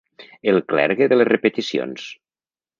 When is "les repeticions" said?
1.21-2.11